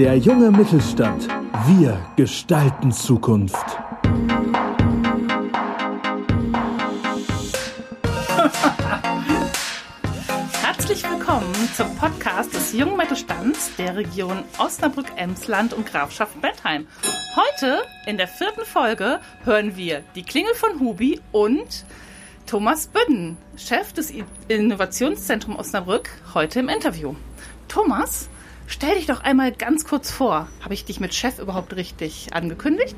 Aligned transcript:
Der 0.00 0.16
junge 0.16 0.50
Mittelstand. 0.50 1.28
Wir 1.66 2.00
gestalten 2.16 2.90
Zukunft. 2.90 3.66
Herzlich 10.62 11.02
willkommen 11.04 11.52
zum 11.76 11.94
Podcast 11.96 12.54
des 12.54 12.72
jungen 12.72 12.96
Mittelstands 12.96 13.76
der 13.76 13.94
Region 13.94 14.42
Osnabrück-Emsland 14.56 15.74
und 15.74 15.84
Grafschaft 15.84 16.40
Bentheim. 16.40 16.86
Heute 17.36 17.82
in 18.06 18.16
der 18.16 18.28
vierten 18.28 18.64
Folge 18.64 19.20
hören 19.44 19.76
wir 19.76 20.02
die 20.14 20.22
Klingel 20.22 20.54
von 20.54 20.80
Hubi 20.80 21.20
und 21.30 21.84
Thomas 22.46 22.86
Bünden, 22.86 23.36
Chef 23.58 23.92
des 23.92 24.10
Innovationszentrums 24.48 25.58
Osnabrück, 25.58 26.08
heute 26.32 26.60
im 26.60 26.70
Interview. 26.70 27.14
Thomas, 27.68 28.30
stell 28.70 28.94
dich 28.94 29.06
doch 29.06 29.22
einmal 29.22 29.52
ganz 29.52 29.84
kurz 29.84 30.10
vor. 30.10 30.48
Habe 30.62 30.74
ich 30.74 30.84
dich 30.84 31.00
mit 31.00 31.14
Chef 31.14 31.38
überhaupt 31.38 31.76
richtig 31.76 32.28
angekündigt? 32.32 32.96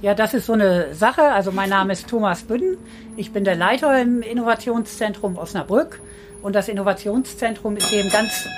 Ja, 0.00 0.14
das 0.14 0.34
ist 0.34 0.46
so 0.46 0.54
eine 0.54 0.94
Sache. 0.94 1.22
Also 1.22 1.52
mein 1.52 1.70
Name 1.70 1.92
ist 1.92 2.08
Thomas 2.08 2.42
Bünden. 2.42 2.76
Ich 3.16 3.32
bin 3.32 3.44
der 3.44 3.54
Leiter 3.54 4.00
im 4.00 4.22
Innovationszentrum 4.22 5.36
Osnabrück. 5.36 6.00
Und 6.42 6.54
das 6.56 6.68
Innovationszentrum 6.68 7.76
ist 7.76 7.92
eben 7.92 8.10
ganz 8.10 8.48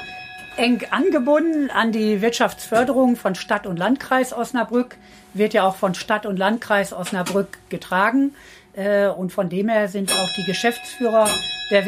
eng 0.56 0.80
angebunden 0.90 1.70
an 1.70 1.92
die 1.92 2.22
Wirtschaftsförderung 2.22 3.16
von 3.16 3.34
Stadt 3.34 3.66
und 3.66 3.76
Landkreis 3.76 4.32
Osnabrück. 4.32 4.96
Wird 5.34 5.52
ja 5.52 5.66
auch 5.66 5.76
von 5.76 5.94
Stadt 5.94 6.24
und 6.24 6.38
Landkreis 6.38 6.92
Osnabrück 6.92 7.58
getragen. 7.68 8.34
Äh, 8.74 9.08
und 9.08 9.32
von 9.32 9.48
dem 9.48 9.68
her 9.68 9.88
sind 9.88 10.12
auch 10.12 10.30
die 10.38 10.44
Geschäftsführer 10.44 11.28
der 11.70 11.84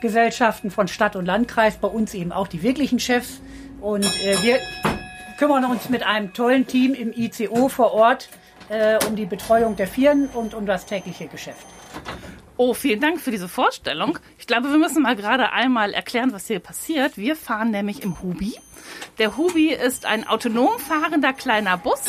Wirtschaftsförderungsgesellschaften 0.00 0.70
von 0.70 0.88
Stadt 0.88 1.16
und 1.16 1.26
Landkreis 1.26 1.76
bei 1.76 1.88
uns 1.88 2.14
eben 2.14 2.32
auch 2.32 2.48
die 2.48 2.62
wirklichen 2.62 2.98
Chefs. 2.98 3.40
Und 3.80 4.04
äh, 4.04 4.36
wir 4.42 4.58
kümmern 5.38 5.64
uns 5.64 5.88
mit 5.88 6.02
einem 6.02 6.32
tollen 6.32 6.66
Team 6.66 6.94
im 6.94 7.12
ICO 7.12 7.68
vor 7.68 7.92
Ort 7.92 8.28
äh, 8.68 8.98
um 9.06 9.16
die 9.16 9.26
Betreuung 9.26 9.76
der 9.76 9.86
Firmen 9.86 10.28
und 10.28 10.54
um 10.54 10.66
das 10.66 10.86
tägliche 10.86 11.26
Geschäft. 11.26 11.66
Oh, 12.56 12.74
vielen 12.74 13.00
Dank 13.00 13.20
für 13.20 13.30
diese 13.30 13.48
Vorstellung. 13.48 14.18
Ich 14.36 14.48
glaube, 14.48 14.70
wir 14.70 14.78
müssen 14.78 15.02
mal 15.02 15.14
gerade 15.14 15.52
einmal 15.52 15.94
erklären, 15.94 16.32
was 16.32 16.48
hier 16.48 16.58
passiert. 16.58 17.16
Wir 17.16 17.36
fahren 17.36 17.70
nämlich 17.70 18.02
im 18.02 18.20
Hubi. 18.20 18.56
Der 19.18 19.36
Hubi 19.36 19.72
ist 19.72 20.06
ein 20.06 20.26
autonom 20.26 20.76
fahrender 20.78 21.32
kleiner 21.32 21.76
Bus, 21.76 22.02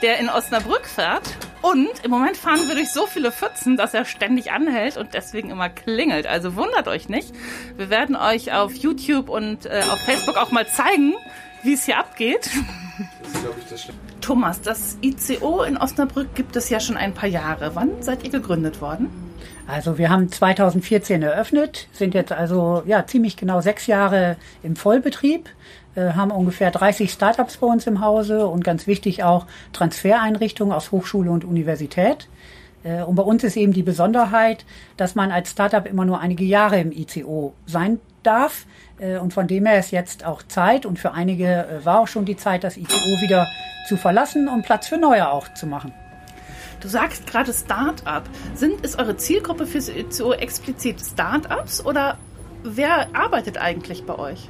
der 0.00 0.18
in 0.18 0.30
Osnabrück 0.30 0.86
fährt. 0.86 1.36
Und 1.62 2.04
im 2.04 2.10
Moment 2.10 2.36
fahren 2.36 2.66
wir 2.68 2.74
durch 2.74 2.90
so 2.90 3.06
viele 3.06 3.30
Pfützen, 3.32 3.76
dass 3.76 3.92
er 3.92 4.04
ständig 4.04 4.50
anhält 4.52 4.96
und 4.96 5.14
deswegen 5.14 5.50
immer 5.50 5.68
klingelt. 5.68 6.26
Also 6.26 6.56
wundert 6.56 6.88
euch 6.88 7.08
nicht. 7.08 7.34
Wir 7.76 7.90
werden 7.90 8.16
euch 8.16 8.52
auf 8.52 8.72
YouTube 8.74 9.28
und 9.28 9.66
äh, 9.66 9.82
auf 9.90 9.98
Facebook 10.00 10.36
auch 10.36 10.50
mal 10.50 10.66
zeigen, 10.66 11.14
wie 11.62 11.74
es 11.74 11.84
hier 11.84 11.98
abgeht. 11.98 12.50
Das 13.22 13.32
ist, 13.32 13.46
ich, 13.58 13.86
das 13.86 13.88
Thomas, 14.20 14.60
das 14.62 14.98
ICO 15.02 15.62
in 15.62 15.76
Osnabrück 15.76 16.34
gibt 16.34 16.56
es 16.56 16.68
ja 16.70 16.80
schon 16.80 16.96
ein 16.96 17.14
paar 17.14 17.28
Jahre. 17.28 17.74
Wann 17.74 18.02
seid 18.02 18.24
ihr 18.24 18.30
gegründet 18.30 18.80
worden? 18.80 19.10
Also 19.66 19.98
wir 19.98 20.10
haben 20.10 20.30
2014 20.30 21.22
eröffnet, 21.22 21.88
sind 21.92 22.14
jetzt 22.14 22.32
also 22.32 22.82
ja 22.86 23.06
ziemlich 23.06 23.36
genau 23.36 23.60
sechs 23.60 23.86
Jahre 23.86 24.36
im 24.62 24.74
Vollbetrieb 24.74 25.48
haben 25.96 26.30
ungefähr 26.30 26.70
30 26.70 27.10
Startups 27.10 27.56
bei 27.56 27.66
uns 27.66 27.86
im 27.86 28.00
Hause 28.00 28.46
und 28.46 28.62
ganz 28.62 28.86
wichtig 28.86 29.24
auch 29.24 29.46
Transfereinrichtungen 29.72 30.72
aus 30.72 30.92
Hochschule 30.92 31.30
und 31.30 31.44
Universität. 31.44 32.28
Äh, 32.82 33.02
und 33.02 33.14
bei 33.14 33.22
uns 33.22 33.44
ist 33.44 33.56
eben 33.56 33.72
die 33.72 33.82
Besonderheit, 33.82 34.64
dass 34.96 35.14
man 35.14 35.30
als 35.30 35.50
Startup 35.50 35.86
immer 35.86 36.04
nur 36.04 36.20
einige 36.20 36.44
Jahre 36.44 36.80
im 36.80 36.92
ICO 36.92 37.54
sein 37.66 38.00
darf. 38.22 38.66
Äh, 38.98 39.18
und 39.18 39.32
von 39.32 39.46
dem 39.46 39.66
her 39.66 39.78
ist 39.78 39.90
jetzt 39.90 40.24
auch 40.24 40.42
Zeit 40.42 40.86
und 40.86 40.98
für 40.98 41.12
einige 41.12 41.66
äh, 41.66 41.84
war 41.84 42.00
auch 42.00 42.08
schon 42.08 42.24
die 42.24 42.36
Zeit, 42.36 42.64
das 42.64 42.76
ICO 42.76 42.94
wieder 43.22 43.46
zu 43.88 43.96
verlassen 43.96 44.48
und 44.48 44.62
Platz 44.62 44.88
für 44.88 44.98
neue 44.98 45.30
auch 45.30 45.52
zu 45.54 45.66
machen. 45.66 45.92
Du 46.80 46.88
sagst 46.88 47.26
gerade 47.26 47.52
Start-up. 47.52 48.24
Sind, 48.54 48.80
ist 48.80 48.98
eure 48.98 49.16
Zielgruppe 49.16 49.66
fürs 49.66 49.90
ICO 49.90 50.32
explizit 50.32 51.00
Start-ups 51.00 51.84
oder 51.84 52.16
wer 52.62 53.08
arbeitet 53.14 53.58
eigentlich 53.58 54.06
bei 54.06 54.18
euch? 54.18 54.48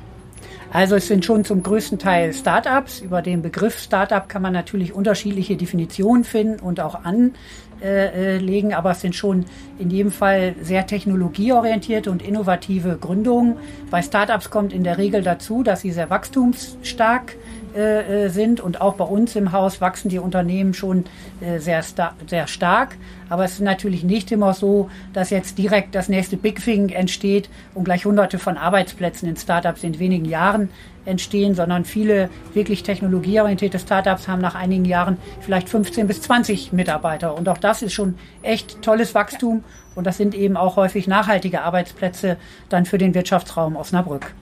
Also 0.73 0.95
es 0.95 1.09
sind 1.09 1.25
schon 1.25 1.45
zum 1.45 1.65
größten 1.65 1.99
Teil 1.99 2.33
Startups. 2.33 3.01
Über 3.01 3.23
den 3.23 3.43
Begriff 3.43 3.81
Startup 3.81 4.29
kann 4.29 4.41
man 4.41 4.53
natürlich 4.53 4.93
unterschiedliche 4.95 5.57
Definitionen 5.57 6.23
finden 6.23 6.61
und 6.61 6.79
auch 6.81 7.01
anlegen, 7.05 8.73
aber 8.75 8.93
es 8.93 9.01
sind 9.01 9.17
schon 9.17 9.47
in 9.81 9.91
jedem 9.91 10.13
Fall 10.13 10.55
sehr 10.63 10.87
technologieorientierte 10.87 12.09
und 12.11 12.23
innovative 12.23 12.99
Gründungen. 13.01 13.57
Bei 13.91 14.01
Startups 14.01 14.51
kommt 14.51 14.73
in 14.73 14.85
der 14.85 14.97
Regel 14.97 15.23
dazu, 15.23 15.65
dass 15.65 15.81
sie 15.81 15.91
sehr 15.91 16.09
wachstumsstark 16.09 17.33
äh, 17.33 17.37
äh, 17.75 18.29
sind 18.29 18.61
und 18.61 18.81
auch 18.81 18.95
bei 18.95 19.05
uns 19.05 19.37
im 19.37 19.53
Haus 19.53 19.81
wachsen 19.81 20.09
die 20.09 20.19
Unternehmen 20.19 20.75
schon 20.75 21.05
äh, 21.41 21.59
sehr, 21.59 21.83
sehr 22.27 22.47
stark. 22.47 22.97
Aber 23.29 23.45
es 23.45 23.53
ist 23.53 23.61
natürlich 23.61 24.03
nicht 24.03 24.33
immer 24.33 24.55
so, 24.55 24.91
dass 25.13 25.31
jetzt 25.31 25.57
direkt 25.59 25.95
das 25.95 26.09
nächste 26.09 26.37
Big 26.37 26.63
Thing 26.63 26.89
entsteht 26.89 27.49
und 27.75 27.85
gleich 27.85 28.05
hunderte 28.05 28.39
von 28.39 28.57
Arbeitsplätzen 28.57 29.29
in 29.29 29.37
Startups 29.37 29.85
in 29.85 29.99
wenigen 29.99 30.25
Jahren 30.25 30.69
entstehen, 31.05 31.55
sondern 31.55 31.85
viele 31.85 32.29
wirklich 32.55 32.83
technologieorientierte 32.83 33.79
Startups 33.79 34.29
haben 34.29 34.41
nach 34.41 34.55
einigen 34.55 34.85
Jahren 34.85 35.17
vielleicht 35.41 35.69
15 35.69 36.07
bis 36.07 36.23
20 36.23 36.73
Mitarbeiter. 36.73 37.37
Und 37.37 37.49
auch 37.49 37.59
das 37.59 37.83
ist 37.83 37.93
schon 37.93 38.17
echt 38.43 38.83
tolles 38.83 39.15
Wachstum. 39.15 39.65
Und 39.95 40.07
das 40.07 40.17
sind 40.17 40.35
eben 40.35 40.57
auch 40.57 40.77
häufig 40.77 41.09
nachhaltige 41.09 41.63
Arbeitsplätze 41.63 42.37
dann 42.69 42.87
für 42.87 42.99
den 42.99 43.15
Wirtschaftsraum 43.15 43.77
Osnabrück. 43.77 44.33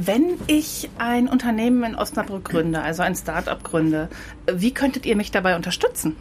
Wenn 0.00 0.38
ich 0.46 0.88
ein 0.98 1.26
Unternehmen 1.26 1.82
in 1.82 1.96
Osnabrück 1.96 2.44
gründe, 2.44 2.80
also 2.82 3.02
ein 3.02 3.16
Start-up 3.16 3.64
gründe, 3.64 4.08
wie 4.46 4.72
könntet 4.72 5.04
ihr 5.04 5.16
mich 5.16 5.32
dabei 5.32 5.56
unterstützen? 5.56 6.14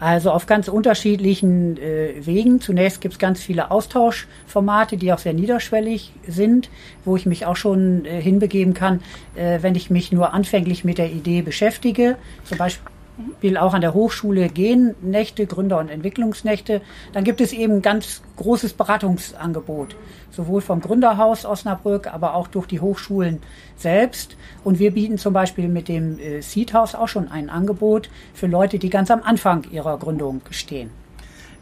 Also 0.00 0.32
auf 0.32 0.46
ganz 0.46 0.66
unterschiedlichen 0.66 1.76
äh, 1.76 2.14
Wegen. 2.26 2.60
Zunächst 2.60 3.00
gibt 3.00 3.14
es 3.14 3.18
ganz 3.20 3.40
viele 3.40 3.70
Austauschformate, 3.70 4.96
die 4.96 5.12
auch 5.12 5.20
sehr 5.20 5.34
niederschwellig 5.34 6.12
sind, 6.26 6.68
wo 7.04 7.14
ich 7.14 7.24
mich 7.24 7.46
auch 7.46 7.54
schon 7.54 8.04
äh, 8.06 8.20
hinbegeben 8.20 8.74
kann, 8.74 9.00
äh, 9.36 9.60
wenn 9.62 9.76
ich 9.76 9.88
mich 9.88 10.10
nur 10.10 10.34
anfänglich 10.34 10.82
mit 10.82 10.98
der 10.98 11.12
Idee 11.12 11.42
beschäftige. 11.42 12.16
Zum 12.42 12.58
Beispiel 12.58 12.91
Beispiel 13.18 13.56
auch 13.56 13.74
an 13.74 13.80
der 13.80 13.92
Hochschule 13.92 14.48
gehen 14.48 14.94
Nächte, 15.02 15.46
Gründer- 15.46 15.78
und 15.78 15.88
Entwicklungsnächte. 15.88 16.80
Dann 17.12 17.24
gibt 17.24 17.40
es 17.40 17.52
eben 17.52 17.82
ganz 17.82 18.22
großes 18.36 18.72
Beratungsangebot, 18.72 19.96
sowohl 20.30 20.60
vom 20.60 20.80
Gründerhaus 20.80 21.44
Osnabrück, 21.44 22.06
aber 22.06 22.34
auch 22.34 22.48
durch 22.48 22.66
die 22.66 22.80
Hochschulen 22.80 23.42
selbst. 23.76 24.36
Und 24.64 24.78
wir 24.78 24.92
bieten 24.92 25.18
zum 25.18 25.34
Beispiel 25.34 25.68
mit 25.68 25.88
dem 25.88 26.18
äh, 26.18 26.40
Seed 26.40 26.72
House 26.72 26.94
auch 26.94 27.08
schon 27.08 27.28
ein 27.28 27.50
Angebot 27.50 28.08
für 28.32 28.46
Leute, 28.46 28.78
die 28.78 28.90
ganz 28.90 29.10
am 29.10 29.22
Anfang 29.22 29.64
ihrer 29.70 29.98
Gründung 29.98 30.40
stehen. 30.50 30.90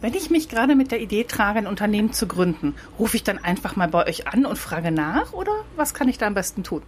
Wenn 0.01 0.15
ich 0.15 0.31
mich 0.31 0.49
gerade 0.49 0.77
mit 0.77 0.93
der 0.93 1.01
Idee 1.01 1.25
trage, 1.25 1.59
ein 1.59 1.67
Unternehmen 1.67 2.13
zu 2.13 2.27
gründen, 2.27 2.75
rufe 2.99 3.17
ich 3.17 3.25
dann 3.25 3.39
einfach 3.39 3.77
mal 3.77 3.89
bei 3.89 4.07
euch 4.07 4.29
an 4.29 4.47
und 4.47 4.57
frage 4.57 4.93
nach 4.93 5.33
oder 5.33 5.53
was 5.77 5.93
kann 5.93 6.09
ich 6.09 6.17
da 6.17 6.27
am 6.27 6.35
besten 6.35 6.63
tun? 6.63 6.83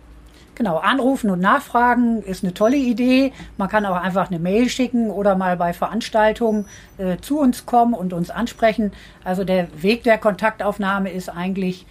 Genau, 0.63 0.77
anrufen 0.77 1.29
und 1.29 1.41
nachfragen 1.41 2.23
ist 2.23 2.45
eine 2.45 2.55
tolle 2.55 2.77
Idee. 2.77 3.33
Man 3.57 3.69
kann 3.69 3.85
auch 3.85 3.97
einfach 3.97 4.31
eine 4.31 4.39
Mail 4.39 4.69
schicken 4.69 5.11
oder 5.11 5.35
mal 5.35 5.57
bei 5.57 5.73
Veranstaltungen 5.73 6.67
äh, 6.99 7.17
zu 7.21 7.41
uns 7.41 7.67
kommen 7.67 7.95
und 7.95 8.13
uns 8.13 8.31
ansprechen. 8.31 8.93
Also 9.25 9.43
der 9.43 9.67
Weg 9.83 10.05
der 10.05 10.19
Kontaktaufnahme 10.19 11.11
ist 11.11 11.29
eigentlich 11.29 11.85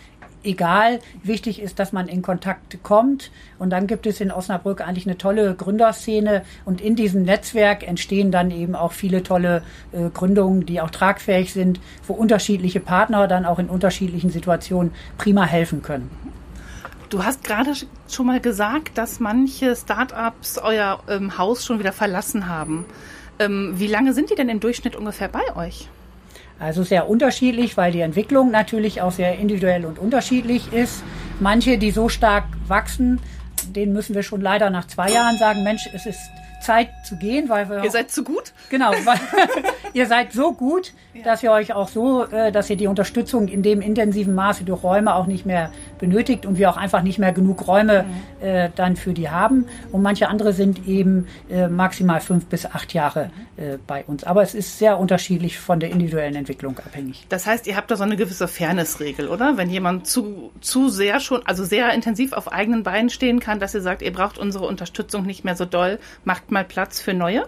egal. 0.45 1.01
Wichtig 1.21 1.61
ist, 1.61 1.79
dass 1.79 1.91
man 1.91 2.07
in 2.07 2.21
Kontakt 2.21 2.81
kommt. 2.81 3.29
Und 3.59 3.71
dann 3.71 3.87
gibt 3.87 4.07
es 4.07 4.21
in 4.21 4.31
Osnabrück 4.31 4.79
eigentlich 4.79 5.05
eine 5.05 5.17
tolle 5.17 5.53
Gründerszene. 5.53 6.43
Und 6.63 6.79
in 6.79 6.95
diesem 6.95 7.23
Netzwerk 7.23 7.85
entstehen 7.85 8.31
dann 8.31 8.51
eben 8.51 8.75
auch 8.75 8.93
viele 8.93 9.21
tolle 9.21 9.63
äh, 9.91 10.09
Gründungen, 10.13 10.65
die 10.65 10.79
auch 10.79 10.91
tragfähig 10.91 11.51
sind, 11.51 11.81
wo 12.07 12.13
unterschiedliche 12.13 12.79
Partner 12.79 13.27
dann 13.27 13.45
auch 13.45 13.59
in 13.59 13.67
unterschiedlichen 13.67 14.29
Situationen 14.29 14.93
prima 15.17 15.43
helfen 15.43 15.81
können. 15.81 16.09
Du 17.11 17.25
hast 17.25 17.43
gerade 17.43 17.73
schon 18.09 18.25
mal 18.25 18.39
gesagt, 18.39 18.97
dass 18.97 19.19
manche 19.19 19.75
Startups 19.75 20.57
euer 20.57 21.03
ähm, 21.09 21.37
Haus 21.37 21.65
schon 21.65 21.77
wieder 21.77 21.91
verlassen 21.91 22.47
haben. 22.47 22.85
Ähm, 23.37 23.73
wie 23.75 23.87
lange 23.87 24.13
sind 24.13 24.29
die 24.29 24.35
denn 24.35 24.47
im 24.47 24.61
Durchschnitt 24.61 24.95
ungefähr 24.95 25.27
bei 25.27 25.53
euch? 25.57 25.89
Also 26.57 26.83
sehr 26.83 27.09
unterschiedlich, 27.09 27.75
weil 27.75 27.91
die 27.91 27.99
Entwicklung 27.99 28.49
natürlich 28.49 29.01
auch 29.01 29.11
sehr 29.11 29.37
individuell 29.37 29.85
und 29.85 29.99
unterschiedlich 29.99 30.71
ist. 30.71 31.03
Manche, 31.41 31.77
die 31.77 31.91
so 31.91 32.07
stark 32.07 32.45
wachsen, 32.69 33.19
denen 33.75 33.91
müssen 33.91 34.15
wir 34.15 34.23
schon 34.23 34.39
leider 34.39 34.69
nach 34.69 34.87
zwei 34.87 35.11
Jahren 35.11 35.37
sagen, 35.37 35.65
Mensch, 35.65 35.89
es 35.93 36.05
ist 36.05 36.29
Zeit 36.61 36.89
zu 37.03 37.15
gehen, 37.15 37.49
weil 37.49 37.69
wir. 37.69 37.83
Ihr 37.83 37.91
seid 37.91 38.11
zu 38.11 38.23
gut? 38.23 38.53
Genau, 38.69 38.91
weil, 39.03 39.19
ihr 39.93 40.07
seid 40.07 40.33
so 40.33 40.53
gut, 40.53 40.93
ja. 41.13 41.23
dass 41.23 41.43
ihr 41.43 41.51
euch 41.51 41.73
auch 41.73 41.87
so, 41.87 42.25
äh, 42.25 42.51
dass 42.51 42.69
ihr 42.69 42.77
die 42.77 42.87
Unterstützung 42.87 43.47
in 43.47 43.63
dem 43.63 43.81
intensiven 43.81 44.35
Maße 44.35 44.63
durch 44.63 44.83
Räume 44.83 45.15
auch 45.15 45.27
nicht 45.27 45.45
mehr 45.45 45.71
benötigt 45.99 46.45
und 46.45 46.57
wir 46.57 46.69
auch 46.69 46.77
einfach 46.77 47.03
nicht 47.03 47.19
mehr 47.19 47.31
genug 47.31 47.67
Räume 47.67 48.03
mhm. 48.03 48.45
äh, 48.45 48.69
dann 48.75 48.95
für 48.95 49.13
die 49.13 49.29
haben. 49.29 49.65
Und 49.91 50.01
manche 50.01 50.27
andere 50.29 50.53
sind 50.53 50.87
eben 50.87 51.27
äh, 51.49 51.67
maximal 51.67 52.21
fünf 52.21 52.45
bis 52.45 52.65
acht 52.65 52.93
Jahre 52.93 53.31
äh, 53.57 53.77
bei 53.87 54.03
uns. 54.05 54.23
Aber 54.23 54.41
es 54.41 54.55
ist 54.55 54.77
sehr 54.77 54.99
unterschiedlich 54.99 55.59
von 55.59 55.79
der 55.79 55.91
individuellen 55.91 56.35
Entwicklung 56.35 56.77
abhängig. 56.79 57.25
Das 57.29 57.45
heißt, 57.45 57.67
ihr 57.67 57.75
habt 57.75 57.91
da 57.91 57.95
so 57.95 58.03
eine 58.03 58.15
gewisse 58.15 58.47
Fairnessregel, 58.47 59.27
oder? 59.27 59.57
Wenn 59.57 59.69
jemand 59.69 60.07
zu, 60.07 60.51
zu 60.61 60.89
sehr 60.89 61.19
schon, 61.19 61.45
also 61.45 61.63
sehr 61.63 61.93
intensiv 61.93 62.33
auf 62.33 62.51
eigenen 62.51 62.83
Beinen 62.83 63.09
stehen 63.09 63.39
kann, 63.39 63.59
dass 63.59 63.73
ihr 63.73 63.81
sagt, 63.81 64.01
ihr 64.01 64.13
braucht 64.13 64.37
unsere 64.37 64.65
Unterstützung 64.65 65.25
nicht 65.25 65.43
mehr 65.43 65.55
so 65.55 65.65
doll, 65.65 65.99
macht 66.23 66.50
mal 66.51 66.63
Platz 66.63 66.99
für 66.99 67.13
neue? 67.13 67.47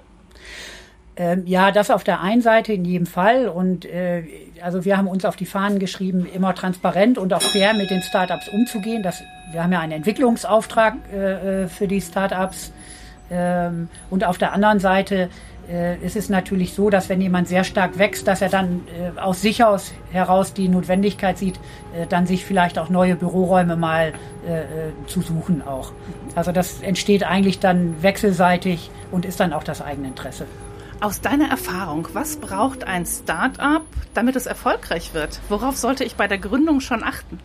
Ähm, 1.16 1.44
ja, 1.46 1.72
das 1.72 1.92
auf 1.92 2.04
der 2.04 2.22
einen 2.22 2.42
Seite 2.42 2.74
in 2.74 2.86
jedem 2.86 3.06
Fall. 3.06 3.48
Und 3.48 3.86
äh, 3.86 4.24
also 4.62 4.84
wir 4.84 4.98
haben 4.98 5.08
uns 5.08 5.26
auf 5.26 5.36
die 5.36 5.46
Fahnen 5.46 5.78
geschrieben, 5.78 6.26
immer 6.26 6.56
transparent 6.56 7.18
und 7.18 7.34
auch 7.34 7.42
fair 7.42 7.74
mit 7.74 7.92
den 7.92 8.02
Startups 8.02 8.50
umzugehen. 8.50 9.04
Das, 9.04 9.22
wir 9.52 9.64
haben 9.64 9.72
ja 9.72 9.80
einen 9.80 9.92
Entwicklungsauftrag 9.92 10.96
äh, 11.14 11.64
äh 11.64 11.68
für 11.68 11.88
die 11.88 12.02
Startups. 12.02 12.72
Ähm, 13.30 13.90
und 14.10 14.24
auf 14.24 14.38
der 14.38 14.54
anderen 14.54 14.80
Seite 14.80 15.30
äh, 15.70 15.98
ist 16.04 16.16
es 16.16 16.30
natürlich 16.30 16.74
so, 16.74 16.90
dass 16.90 17.10
wenn 17.10 17.22
jemand 17.22 17.48
sehr 17.48 17.64
stark 17.64 17.98
wächst, 17.98 18.28
dass 18.28 18.42
er 18.42 18.50
dann 18.50 18.82
äh, 18.88 19.20
aus 19.20 19.42
sich 19.42 19.64
aus 19.64 19.94
heraus 20.12 20.54
die 20.54 20.68
Notwendigkeit 20.68 21.38
sieht, 21.38 21.56
äh, 21.96 22.06
dann 22.08 22.28
sich 22.28 22.44
vielleicht 22.44 22.78
auch 22.80 22.90
neue 22.90 23.16
Büroräume 23.16 23.76
mal 23.76 24.14
äh, 24.48 24.62
äh, 24.62 24.66
zu 25.08 25.22
suchen 25.22 25.62
auch. 25.62 25.92
Also 26.36 26.52
das 26.52 26.82
entsteht 26.82 27.24
eigentlich 27.24 27.60
dann 27.60 28.02
wechselseitig 28.02 28.90
und 29.12 29.26
ist 29.26 29.40
dann 29.40 29.54
auch 29.54 29.64
das 29.64 29.82
eigene 29.82 30.08
Interesse. 30.08 30.46
Aus 31.00 31.22
deiner 31.22 31.50
Erfahrung, 31.50 32.08
was 32.14 32.38
braucht 32.38 32.86
ein 32.86 33.06
Start-up, 33.06 33.84
damit 34.14 34.36
es 34.36 34.46
erfolgreich 34.46 35.14
wird? 35.14 35.42
Worauf 35.50 35.76
sollte 35.76 36.04
ich 36.04 36.16
bei 36.16 36.28
der 36.28 36.38
Gründung 36.38 36.80
schon 36.80 37.04
achten? 37.04 37.40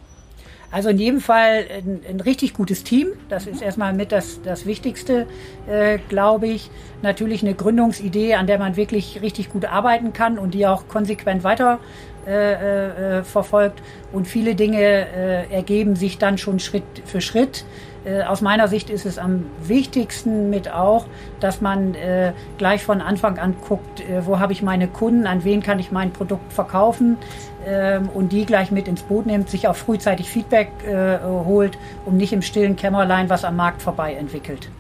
Also 0.71 0.91
in 0.91 0.99
jedem 0.99 1.21
Fall 1.21 1.65
ein, 1.79 2.01
ein 2.09 2.21
richtig 2.21 2.53
gutes 2.53 2.85
Team. 2.85 3.09
Das 3.31 3.47
ist 3.47 3.63
erstmal 3.63 3.95
mit 3.95 4.13
das, 4.13 4.43
das 4.43 4.67
Wichtigste, 4.67 5.27
äh, 5.67 5.99
glaube 6.09 6.47
ich. 6.47 6.71
Natürlich 7.01 7.43
eine 7.43 7.55
Gründungsidee, 7.55 8.35
an 8.35 8.47
der 8.47 8.59
man 8.59 8.77
wirklich 8.77 9.23
richtig 9.23 9.51
gut 9.51 9.65
arbeiten 9.65 10.13
kann 10.13 10.39
und 10.39 10.53
die 10.53 10.67
auch 10.67 10.87
konsequent 10.87 11.43
weiter 11.43 11.79
äh, 12.27 13.19
äh, 13.19 13.25
verfolgt. 13.25 13.81
Und 14.13 14.29
viele 14.29 14.55
Dinge 14.55 14.79
äh, 14.83 15.51
ergeben 15.51 15.97
sich 15.97 16.19
dann 16.19 16.37
schon 16.37 16.61
Schritt 16.61 16.85
für 17.07 17.23
Schritt. 17.23 17.65
Äh, 18.09 18.23
aus 18.23 18.41
meiner 18.41 18.69
Sicht 18.69 18.91
ist 18.91 19.05
es 19.05 19.19
am 19.19 19.47
wichtigsten 19.63 20.51
mit 20.51 20.71
auch, 20.71 21.07
dass 21.41 21.61
man 21.61 21.95
äh, 21.95 22.33
gleich 22.57 22.83
von 22.83 23.01
Anfang 23.01 23.39
an 23.39 23.57
guckt, 23.67 24.01
äh, 24.01 24.25
wo 24.25 24.39
habe 24.39 24.53
ich 24.53 24.63
meine 24.63 24.89
Kunden, 24.89 25.27
an 25.27 25.45
wen 25.45 25.63
kann 25.63 25.79
ich 25.79 25.93
mein 25.93 26.13
Produkt 26.13 26.53
verkaufen 26.53 27.19
ähm, 27.67 28.09
und 28.09 28.33
die 28.33 28.47
gleich 28.47 28.71
mit 28.71 28.89
ins 28.89 29.03
Boot 29.03 29.27
nimmt, 29.27 29.51
sich 29.51 29.69
auch 29.69 29.77
frühzeitig 29.77 30.31
Feedback 30.31 30.71
äh, 30.87 31.19
holt 31.23 31.77
und 32.07 32.17
nicht 32.17 32.33
im 32.33 32.43
stillen 32.43 32.77
Kämmerlein 32.77 33.29
was 33.29 33.45
am 33.45 33.57
Markt 33.57 33.83
vorbei 33.83 34.15
entwickelt. 34.15 34.71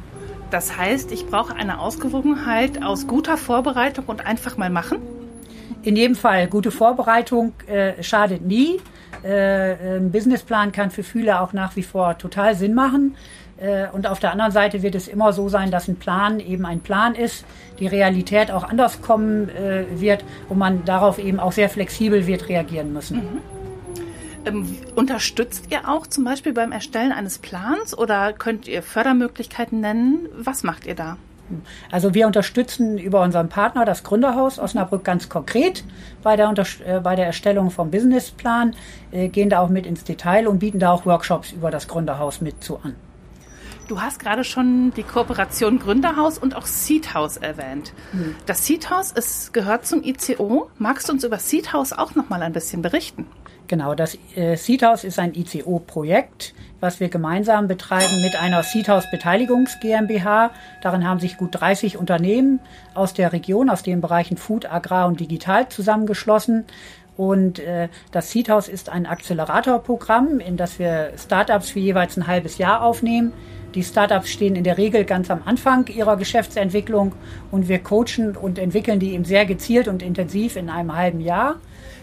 Das 0.50 0.78
heißt, 0.78 1.12
ich 1.12 1.26
brauche 1.26 1.54
eine 1.54 1.80
Ausgewogenheit 1.80 2.82
aus 2.82 3.06
guter 3.06 3.36
Vorbereitung 3.36 4.06
und 4.06 4.24
einfach 4.24 4.56
mal 4.56 4.70
machen? 4.70 4.98
In 5.82 5.96
jedem 5.96 6.16
Fall, 6.16 6.48
gute 6.48 6.70
Vorbereitung 6.70 7.52
äh, 7.66 8.02
schadet 8.02 8.42
nie. 8.42 8.80
Äh, 9.22 9.96
ein 9.96 10.10
Businessplan 10.10 10.72
kann 10.72 10.90
für 10.90 11.02
viele 11.02 11.40
auch 11.40 11.52
nach 11.52 11.76
wie 11.76 11.82
vor 11.82 12.18
total 12.18 12.54
Sinn 12.54 12.74
machen. 12.74 13.16
Äh, 13.58 13.88
und 13.92 14.06
auf 14.06 14.20
der 14.20 14.32
anderen 14.32 14.52
Seite 14.52 14.82
wird 14.82 14.94
es 14.94 15.08
immer 15.08 15.32
so 15.32 15.48
sein, 15.48 15.70
dass 15.70 15.88
ein 15.88 15.96
Plan 15.96 16.40
eben 16.40 16.64
ein 16.64 16.80
Plan 16.80 17.14
ist, 17.14 17.44
die 17.80 17.86
Realität 17.86 18.50
auch 18.50 18.64
anders 18.64 19.02
kommen 19.02 19.48
äh, 19.48 19.84
wird 20.00 20.24
und 20.48 20.58
man 20.58 20.84
darauf 20.84 21.18
eben 21.18 21.40
auch 21.40 21.52
sehr 21.52 21.68
flexibel 21.68 22.26
wird 22.26 22.48
reagieren 22.48 22.92
müssen. 22.92 23.16
Mhm. 23.18 23.38
Ähm, 24.46 24.76
unterstützt 24.94 25.66
ihr 25.70 25.88
auch 25.88 26.06
zum 26.06 26.24
Beispiel 26.24 26.52
beim 26.52 26.70
Erstellen 26.70 27.12
eines 27.12 27.38
Plans 27.38 27.96
oder 27.96 28.32
könnt 28.32 28.68
ihr 28.68 28.82
Fördermöglichkeiten 28.82 29.80
nennen? 29.80 30.28
Was 30.36 30.62
macht 30.62 30.86
ihr 30.86 30.94
da? 30.94 31.16
Also 31.90 32.14
wir 32.14 32.26
unterstützen 32.26 32.98
über 32.98 33.22
unseren 33.22 33.48
Partner 33.48 33.84
das 33.84 34.02
Gründerhaus 34.02 34.58
Osnabrück 34.58 35.04
ganz 35.04 35.28
konkret 35.28 35.84
bei 36.22 36.36
der, 36.36 36.52
äh, 36.86 37.00
bei 37.00 37.16
der 37.16 37.26
Erstellung 37.26 37.70
vom 37.70 37.90
Businessplan, 37.90 38.74
äh, 39.12 39.28
gehen 39.28 39.50
da 39.50 39.60
auch 39.60 39.68
mit 39.68 39.86
ins 39.86 40.04
Detail 40.04 40.46
und 40.46 40.58
bieten 40.58 40.78
da 40.78 40.92
auch 40.92 41.06
Workshops 41.06 41.52
über 41.52 41.70
das 41.70 41.88
Gründerhaus 41.88 42.40
mit 42.40 42.62
zu 42.62 42.78
an. 42.82 42.94
Du 43.88 44.00
hast 44.00 44.20
gerade 44.20 44.44
schon 44.44 44.92
die 44.94 45.02
Kooperation 45.02 45.78
Gründerhaus 45.78 46.38
und 46.38 46.54
auch 46.54 46.66
Seedhaus 46.66 47.36
erwähnt. 47.38 47.92
Hm. 48.12 48.36
Das 48.46 48.66
Seedhaus 48.66 49.10
ist, 49.10 49.52
gehört 49.52 49.86
zum 49.86 50.02
ICO. 50.04 50.70
Magst 50.78 51.08
du 51.08 51.12
uns 51.14 51.24
über 51.24 51.38
Seedhaus 51.38 51.92
auch 51.92 52.14
noch 52.14 52.28
mal 52.28 52.42
ein 52.42 52.52
bisschen 52.52 52.82
berichten? 52.82 53.26
Genau, 53.66 53.94
das 53.94 54.16
äh, 54.36 54.56
Seedhaus 54.56 55.04
ist 55.04 55.18
ein 55.18 55.34
ICO-Projekt 55.34 56.54
was 56.80 57.00
wir 57.00 57.08
gemeinsam 57.08 57.68
betreiben 57.68 58.22
mit 58.22 58.36
einer 58.36 58.62
Seedhouse 58.62 59.10
Beteiligungs 59.10 59.80
GmbH. 59.80 60.50
Darin 60.82 61.06
haben 61.06 61.20
sich 61.20 61.36
gut 61.36 61.50
30 61.52 61.96
Unternehmen 61.96 62.60
aus 62.94 63.14
der 63.14 63.32
Region, 63.32 63.70
aus 63.70 63.82
den 63.82 64.00
Bereichen 64.00 64.36
Food, 64.36 64.70
Agrar 64.70 65.06
und 65.06 65.20
Digital 65.20 65.68
zusammengeschlossen. 65.68 66.64
Und 67.16 67.58
äh, 67.58 67.88
das 68.12 68.30
Seedhouse 68.30 68.68
ist 68.68 68.90
ein 68.90 69.06
Acceleratorprogramm, 69.06 70.38
in 70.38 70.56
das 70.56 70.78
wir 70.78 71.12
Startups 71.18 71.70
für 71.70 71.80
jeweils 71.80 72.16
ein 72.16 72.28
halbes 72.28 72.58
Jahr 72.58 72.82
aufnehmen. 72.82 73.32
Die 73.78 73.84
Startups 73.84 74.30
stehen 74.30 74.56
in 74.56 74.64
der 74.64 74.76
Regel 74.76 75.04
ganz 75.04 75.30
am 75.30 75.42
Anfang 75.44 75.86
ihrer 75.86 76.16
Geschäftsentwicklung 76.16 77.14
und 77.52 77.68
wir 77.68 77.78
coachen 77.78 78.36
und 78.36 78.58
entwickeln 78.58 78.98
die 78.98 79.12
eben 79.12 79.24
sehr 79.24 79.46
gezielt 79.46 79.86
und 79.86 80.02
intensiv 80.02 80.56
in 80.56 80.68
einem 80.68 80.96
halben 80.96 81.20
Jahr. 81.20 81.60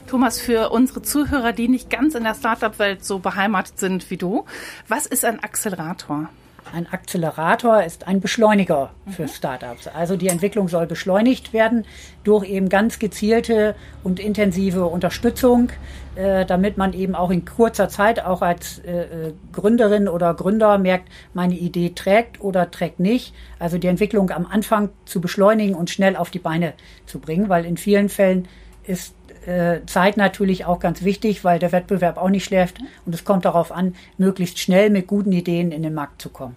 Thomas, 0.07 0.39
für 0.39 0.69
unsere 0.69 1.01
Zuhörer, 1.01 1.51
die 1.51 1.67
nicht 1.67 1.89
ganz 1.89 2.15
in 2.15 2.23
der 2.23 2.33
Startup-Welt 2.33 3.03
so 3.03 3.19
beheimatet 3.19 3.77
sind 3.77 4.09
wie 4.09 4.15
du, 4.15 4.45
was 4.87 5.05
ist 5.05 5.25
ein 5.25 5.43
Accelerator? 5.43 6.29
Ein 6.73 6.87
Accelerator 6.91 7.83
ist 7.83 8.07
ein 8.07 8.21
Beschleuniger 8.21 8.91
für 9.09 9.23
mhm. 9.23 9.27
Startups. 9.27 9.87
Also 9.87 10.17
die 10.17 10.27
Entwicklung 10.27 10.67
soll 10.67 10.87
beschleunigt 10.87 11.53
werden 11.53 11.85
durch 12.23 12.49
eben 12.49 12.69
ganz 12.69 12.99
gezielte 12.99 13.75
und 14.03 14.19
intensive 14.19 14.85
Unterstützung, 14.85 15.69
äh, 16.15 16.45
damit 16.45 16.77
man 16.77 16.93
eben 16.93 17.15
auch 17.15 17.29
in 17.29 17.45
kurzer 17.45 17.87
Zeit 17.87 18.23
auch 18.23 18.41
als 18.41 18.79
äh, 18.79 19.27
äh, 19.27 19.33
Gründerin 19.51 20.07
oder 20.07 20.33
Gründer 20.33 20.77
merkt, 20.77 21.09
meine 21.33 21.55
Idee 21.55 21.91
trägt 21.93 22.41
oder 22.41 22.71
trägt 22.71 22.99
nicht. 22.99 23.33
Also 23.59 23.77
die 23.77 23.87
Entwicklung 23.87 24.31
am 24.31 24.45
Anfang 24.45 24.89
zu 25.05 25.21
beschleunigen 25.21 25.75
und 25.75 25.89
schnell 25.89 26.15
auf 26.15 26.31
die 26.31 26.39
Beine 26.39 26.73
zu 27.05 27.19
bringen, 27.19 27.47
weil 27.47 27.65
in 27.65 27.77
vielen 27.77 28.09
Fällen 28.09 28.47
ist 28.87 29.15
äh, 29.47 29.85
Zeit 29.85 30.17
natürlich 30.17 30.65
auch 30.65 30.79
ganz 30.79 31.03
wichtig, 31.03 31.43
weil 31.43 31.59
der 31.59 31.71
Wettbewerb 31.71 32.17
auch 32.17 32.29
nicht 32.29 32.45
schläft 32.45 32.77
und 33.05 33.13
es 33.13 33.23
kommt 33.23 33.45
darauf 33.45 33.71
an, 33.71 33.95
möglichst 34.17 34.59
schnell 34.59 34.89
mit 34.89 35.07
guten 35.07 35.31
Ideen 35.31 35.71
in 35.71 35.83
den 35.83 35.93
Markt 35.93 36.21
zu 36.21 36.29
kommen. 36.29 36.55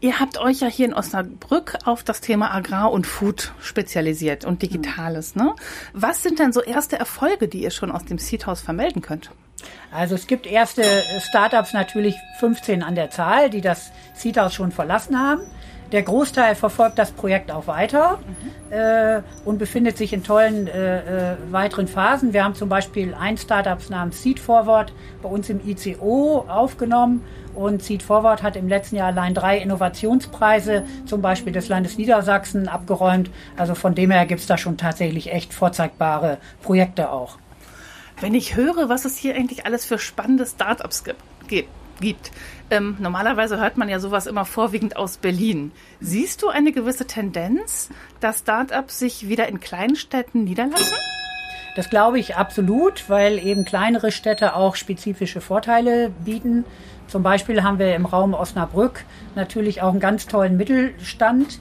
Ihr 0.00 0.20
habt 0.20 0.38
euch 0.38 0.60
ja 0.60 0.68
hier 0.68 0.86
in 0.86 0.94
Osnabrück 0.94 1.76
auf 1.84 2.04
das 2.04 2.20
Thema 2.20 2.54
Agrar 2.54 2.92
und 2.92 3.04
Food 3.04 3.52
spezialisiert 3.60 4.44
und 4.44 4.62
Digitales. 4.62 5.34
Ne? 5.34 5.56
Was 5.92 6.22
sind 6.22 6.38
denn 6.38 6.52
so 6.52 6.62
erste 6.62 6.96
Erfolge, 6.96 7.48
die 7.48 7.62
ihr 7.62 7.72
schon 7.72 7.90
aus 7.90 8.04
dem 8.04 8.18
Seedhouse 8.18 8.60
vermelden 8.60 9.02
könnt? 9.02 9.32
Also 9.90 10.14
es 10.14 10.28
gibt 10.28 10.46
erste 10.46 10.84
Startups 11.20 11.72
natürlich 11.72 12.14
15 12.38 12.84
an 12.84 12.94
der 12.94 13.10
Zahl, 13.10 13.50
die 13.50 13.60
das 13.60 13.90
Seedhouse 14.14 14.54
schon 14.54 14.70
verlassen 14.70 15.18
haben. 15.18 15.42
Der 15.92 16.02
Großteil 16.02 16.54
verfolgt 16.54 16.98
das 16.98 17.12
Projekt 17.12 17.50
auch 17.50 17.66
weiter 17.66 18.18
mhm. 18.18 18.72
äh, 18.72 19.22
und 19.44 19.58
befindet 19.58 19.96
sich 19.96 20.12
in 20.12 20.22
tollen 20.22 20.66
äh, 20.66 21.32
äh, 21.32 21.36
weiteren 21.50 21.88
Phasen. 21.88 22.34
Wir 22.34 22.44
haben 22.44 22.54
zum 22.54 22.68
Beispiel 22.68 23.14
ein 23.14 23.38
Startup 23.38 23.78
namens 23.88 24.22
Seed 24.22 24.38
Forward 24.38 24.92
bei 25.22 25.28
uns 25.30 25.48
im 25.48 25.60
ICO 25.66 26.44
aufgenommen 26.46 27.24
und 27.54 27.82
Seed 27.82 28.02
Forward 28.02 28.42
hat 28.42 28.56
im 28.56 28.68
letzten 28.68 28.96
Jahr 28.96 29.08
allein 29.08 29.32
drei 29.32 29.58
Innovationspreise, 29.58 30.84
zum 31.06 31.22
Beispiel 31.22 31.52
des 31.52 31.68
Landes 31.68 31.96
Niedersachsen, 31.96 32.68
abgeräumt. 32.68 33.30
Also 33.56 33.74
von 33.74 33.94
dem 33.94 34.10
her 34.10 34.26
gibt 34.26 34.42
es 34.42 34.46
da 34.46 34.58
schon 34.58 34.76
tatsächlich 34.76 35.32
echt 35.32 35.54
vorzeigbare 35.54 36.38
Projekte 36.62 37.10
auch. 37.10 37.38
Wenn 38.20 38.34
ich 38.34 38.56
höre, 38.56 38.88
was 38.88 39.04
es 39.04 39.16
hier 39.16 39.34
eigentlich 39.34 39.64
alles 39.64 39.86
für 39.86 39.98
spannende 39.98 40.44
Startups 40.44 41.02
gibt, 41.02 41.20
gibt. 42.00 42.30
Ähm, 42.70 42.96
normalerweise 42.98 43.58
hört 43.58 43.76
man 43.76 43.88
ja 43.88 43.98
sowas 43.98 44.26
immer 44.26 44.44
vorwiegend 44.44 44.96
aus 44.96 45.16
Berlin. 45.16 45.72
Siehst 46.00 46.42
du 46.42 46.48
eine 46.48 46.72
gewisse 46.72 47.06
Tendenz, 47.06 47.90
dass 48.20 48.40
Startups 48.40 48.98
sich 48.98 49.28
wieder 49.28 49.48
in 49.48 49.60
kleinen 49.60 49.96
Städten 49.96 50.44
niederlassen? 50.44 50.96
Das 51.76 51.90
glaube 51.90 52.18
ich 52.18 52.36
absolut, 52.36 53.08
weil 53.08 53.38
eben 53.38 53.64
kleinere 53.64 54.10
Städte 54.10 54.56
auch 54.56 54.74
spezifische 54.74 55.40
Vorteile 55.40 56.10
bieten. 56.24 56.64
Zum 57.06 57.22
Beispiel 57.22 57.62
haben 57.62 57.78
wir 57.78 57.94
im 57.94 58.04
Raum 58.04 58.34
Osnabrück 58.34 59.04
natürlich 59.34 59.80
auch 59.80 59.92
einen 59.92 60.00
ganz 60.00 60.26
tollen 60.26 60.56
Mittelstand 60.56 61.58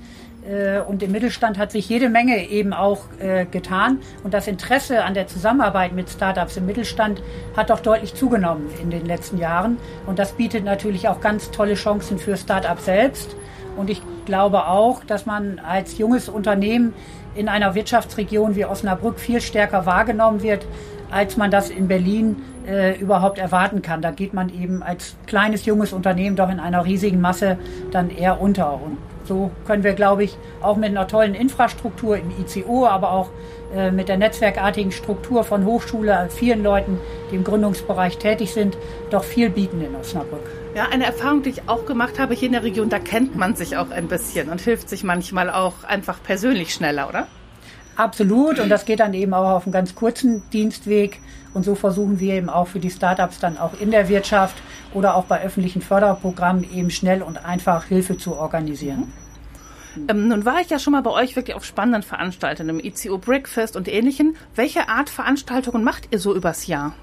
und 0.87 1.03
im 1.03 1.11
Mittelstand 1.11 1.57
hat 1.57 1.71
sich 1.71 1.89
jede 1.89 2.09
Menge 2.09 2.47
eben 2.47 2.71
auch 2.71 3.01
äh, 3.19 3.45
getan. 3.45 3.99
Und 4.23 4.33
das 4.33 4.47
Interesse 4.47 5.03
an 5.03 5.13
der 5.13 5.27
Zusammenarbeit 5.27 5.93
mit 5.93 6.09
Startups 6.09 6.55
im 6.55 6.65
Mittelstand 6.65 7.21
hat 7.55 7.69
doch 7.69 7.81
deutlich 7.81 8.13
zugenommen 8.13 8.69
in 8.81 8.89
den 8.89 9.05
letzten 9.05 9.37
Jahren. 9.37 9.77
Und 10.05 10.19
das 10.19 10.33
bietet 10.33 10.63
natürlich 10.63 11.09
auch 11.09 11.19
ganz 11.19 11.51
tolle 11.51 11.73
Chancen 11.73 12.17
für 12.17 12.37
Startups 12.37 12.85
selbst. 12.85 13.35
Und 13.75 13.89
ich 13.89 14.01
glaube 14.25 14.67
auch, 14.67 15.03
dass 15.03 15.25
man 15.25 15.59
als 15.59 15.97
junges 15.97 16.29
Unternehmen 16.29 16.93
in 17.35 17.49
einer 17.49 17.75
Wirtschaftsregion 17.75 18.55
wie 18.55 18.65
Osnabrück 18.65 19.19
viel 19.19 19.41
stärker 19.41 19.85
wahrgenommen 19.85 20.41
wird, 20.41 20.65
als 21.11 21.37
man 21.37 21.51
das 21.51 21.69
in 21.69 21.87
Berlin 21.87 22.37
äh, 22.67 22.97
überhaupt 22.99 23.37
erwarten 23.37 23.81
kann. 23.81 24.01
Da 24.01 24.11
geht 24.11 24.33
man 24.33 24.49
eben 24.49 24.81
als 24.81 25.15
kleines, 25.25 25.65
junges 25.65 25.93
Unternehmen 25.93 26.35
doch 26.35 26.49
in 26.49 26.59
einer 26.59 26.85
riesigen 26.85 27.21
Masse 27.21 27.57
dann 27.91 28.09
eher 28.09 28.41
unter. 28.41 28.73
Und 28.73 28.97
so 29.27 29.51
können 29.65 29.83
wir, 29.83 29.93
glaube 29.93 30.23
ich, 30.23 30.37
auch 30.61 30.77
mit 30.77 30.89
einer 30.89 31.07
tollen 31.07 31.35
Infrastruktur 31.35 32.17
im 32.17 32.31
ICO, 32.31 32.85
aber 32.85 33.11
auch 33.11 33.29
äh, 33.75 33.91
mit 33.91 34.07
der 34.07 34.17
netzwerkartigen 34.17 34.91
Struktur 34.91 35.43
von 35.43 35.65
Hochschule, 35.65 36.29
vielen 36.29 36.63
Leuten, 36.63 36.99
die 37.31 37.35
im 37.35 37.43
Gründungsbereich 37.43 38.17
tätig 38.17 38.53
sind, 38.53 38.77
doch 39.09 39.23
viel 39.23 39.49
bieten 39.49 39.81
in 39.81 39.95
Osnabrück. 39.95 40.43
Ja, 40.75 40.87
eine 40.89 41.05
Erfahrung, 41.05 41.43
die 41.43 41.49
ich 41.49 41.67
auch 41.67 41.85
gemacht 41.85 42.19
habe 42.19 42.33
hier 42.33 42.47
in 42.47 42.53
der 42.53 42.63
Region, 42.63 42.89
da 42.89 42.99
kennt 42.99 43.35
man 43.35 43.55
sich 43.55 43.77
auch 43.77 43.89
ein 43.89 44.07
bisschen 44.07 44.49
und 44.49 44.61
hilft 44.61 44.89
sich 44.89 45.03
manchmal 45.03 45.49
auch 45.49 45.83
einfach 45.83 46.21
persönlich 46.23 46.73
schneller, 46.73 47.09
oder? 47.09 47.27
Absolut. 47.97 48.59
Und 48.59 48.69
das 48.69 48.85
geht 48.85 48.99
dann 48.99 49.13
eben 49.13 49.33
auch 49.33 49.55
auf 49.55 49.65
einem 49.65 49.73
ganz 49.73 49.95
kurzen 49.95 50.43
Dienstweg. 50.51 51.19
Und 51.53 51.63
so 51.63 51.73
versuchen 51.73 52.19
wir 52.19 52.35
eben 52.35 52.49
auch 52.49 52.67
für 52.67 52.79
die 52.79 52.91
Startups 52.91 53.39
dann 53.39 53.57
auch 53.57 53.79
in 53.79 53.89
der 53.91 54.07
Wirtschaft 54.07 54.55
oder 54.93 55.15
auch 55.15 55.25
bei 55.25 55.41
öffentlichen 55.41 55.81
Förderprogrammen 55.81 56.63
eben 56.71 56.91
schnell 56.91 57.23
und 57.23 57.43
einfach 57.43 57.85
Hilfe 57.85 58.17
zu 58.17 58.35
organisieren. 58.35 59.11
Ähm, 60.07 60.27
nun 60.27 60.45
war 60.45 60.61
ich 60.61 60.69
ja 60.69 60.77
schon 60.77 60.93
mal 60.93 61.01
bei 61.01 61.09
euch 61.09 61.35
wirklich 61.35 61.55
auf 61.55 61.65
spannenden 61.65 62.03
Veranstaltungen, 62.03 62.79
im 62.79 62.85
ICO 62.85 63.17
Breakfast 63.17 63.75
und 63.75 63.87
ähnlichen. 63.87 64.35
Welche 64.53 64.89
Art 64.89 65.09
Veranstaltungen 65.09 65.83
macht 65.83 66.09
ihr 66.11 66.19
so 66.19 66.35
übers 66.35 66.67
Jahr? 66.67 66.93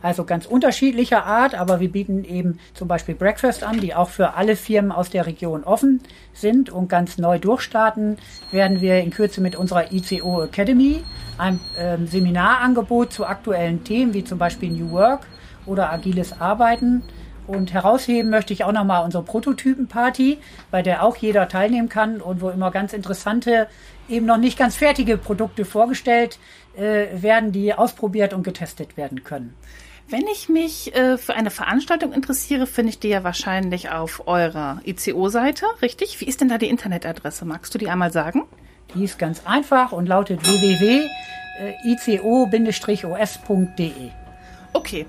Also 0.00 0.24
ganz 0.24 0.46
unterschiedlicher 0.46 1.24
Art, 1.24 1.54
aber 1.54 1.80
wir 1.80 1.90
bieten 1.90 2.24
eben 2.24 2.58
zum 2.74 2.88
Beispiel 2.88 3.14
Breakfast 3.14 3.64
an, 3.64 3.80
die 3.80 3.94
auch 3.94 4.08
für 4.08 4.34
alle 4.34 4.56
Firmen 4.56 4.92
aus 4.92 5.10
der 5.10 5.26
Region 5.26 5.64
offen 5.64 6.00
sind 6.32 6.70
und 6.70 6.88
ganz 6.88 7.18
neu 7.18 7.38
durchstarten, 7.38 8.16
werden 8.50 8.80
wir 8.80 9.00
in 9.00 9.10
Kürze 9.10 9.40
mit 9.40 9.56
unserer 9.56 9.92
ICO 9.92 10.42
Academy, 10.42 11.02
ein 11.38 11.60
äh, 11.76 11.98
Seminarangebot 12.06 13.12
zu 13.12 13.26
aktuellen 13.26 13.84
Themen 13.84 14.14
wie 14.14 14.24
zum 14.24 14.38
Beispiel 14.38 14.70
New 14.70 14.90
Work 14.90 15.26
oder 15.66 15.92
agiles 15.92 16.40
Arbeiten. 16.40 17.02
Und 17.46 17.72
herausheben 17.72 18.30
möchte 18.30 18.52
ich 18.52 18.64
auch 18.64 18.72
nochmal 18.72 19.04
unsere 19.04 19.24
Prototypenparty, 19.24 20.38
bei 20.70 20.82
der 20.82 21.02
auch 21.04 21.16
jeder 21.16 21.48
teilnehmen 21.48 21.88
kann 21.88 22.20
und 22.20 22.40
wo 22.40 22.50
immer 22.50 22.70
ganz 22.70 22.92
interessante, 22.92 23.68
eben 24.08 24.26
noch 24.26 24.36
nicht 24.36 24.58
ganz 24.58 24.76
fertige 24.76 25.16
Produkte 25.18 25.64
vorgestellt 25.64 26.38
äh, 26.76 27.06
werden, 27.20 27.50
die 27.52 27.74
ausprobiert 27.74 28.32
und 28.32 28.44
getestet 28.44 28.96
werden 28.96 29.24
können. 29.24 29.54
Wenn 30.08 30.26
ich 30.26 30.48
mich 30.48 30.94
äh, 30.94 31.16
für 31.16 31.34
eine 31.34 31.50
Veranstaltung 31.50 32.12
interessiere, 32.12 32.66
finde 32.66 32.90
ich 32.90 32.98
die 32.98 33.08
ja 33.08 33.24
wahrscheinlich 33.24 33.90
auf 33.90 34.26
eurer 34.26 34.80
ICO-Seite, 34.84 35.64
richtig? 35.80 36.20
Wie 36.20 36.26
ist 36.26 36.40
denn 36.40 36.48
da 36.48 36.58
die 36.58 36.68
Internetadresse? 36.68 37.44
Magst 37.44 37.74
du 37.74 37.78
die 37.78 37.88
einmal 37.88 38.12
sagen? 38.12 38.42
Die 38.94 39.04
ist 39.04 39.18
ganz 39.18 39.46
einfach 39.46 39.92
und 39.92 40.06
lautet 40.06 40.44
www.ico-os.de. 40.44 41.02
Okay. 44.74 45.06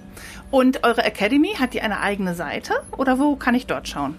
Und 0.54 0.84
eure 0.84 1.04
Academy, 1.04 1.56
hat 1.56 1.74
die 1.74 1.82
eine 1.82 2.00
eigene 2.00 2.36
Seite 2.36 2.76
oder 2.96 3.18
wo 3.18 3.36
kann 3.36 3.56
ich 3.56 3.66
dort 3.66 3.88
schauen? 3.88 4.14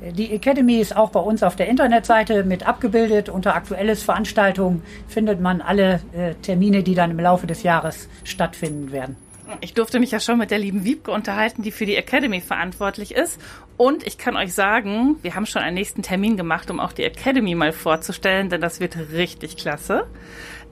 Die 0.00 0.32
Academy 0.32 0.80
ist 0.80 0.96
auch 0.96 1.10
bei 1.10 1.20
uns 1.20 1.42
auf 1.42 1.54
der 1.54 1.68
Internetseite 1.68 2.44
mit 2.44 2.66
abgebildet. 2.66 3.28
Unter 3.28 3.54
aktuelles 3.54 4.02
Veranstaltungen 4.02 4.82
findet 5.06 5.38
man 5.38 5.60
alle 5.60 6.00
äh, 6.14 6.32
Termine, 6.36 6.82
die 6.82 6.94
dann 6.94 7.10
im 7.10 7.20
Laufe 7.20 7.46
des 7.46 7.62
Jahres 7.62 8.08
stattfinden 8.24 8.90
werden. 8.90 9.16
Ich 9.60 9.74
durfte 9.74 10.00
mich 10.00 10.12
ja 10.12 10.18
schon 10.18 10.38
mit 10.38 10.50
der 10.50 10.60
lieben 10.60 10.84
Wiebke 10.84 11.10
unterhalten, 11.10 11.60
die 11.60 11.72
für 11.72 11.84
die 11.84 11.96
Academy 11.96 12.40
verantwortlich 12.40 13.14
ist. 13.14 13.38
Und 13.76 14.06
ich 14.06 14.16
kann 14.16 14.34
euch 14.34 14.54
sagen, 14.54 15.16
wir 15.20 15.34
haben 15.34 15.44
schon 15.44 15.60
einen 15.60 15.74
nächsten 15.74 16.00
Termin 16.00 16.38
gemacht, 16.38 16.70
um 16.70 16.80
auch 16.80 16.92
die 16.92 17.04
Academy 17.04 17.54
mal 17.54 17.72
vorzustellen, 17.72 18.48
denn 18.48 18.62
das 18.62 18.80
wird 18.80 18.96
richtig 19.12 19.58
klasse. 19.58 20.06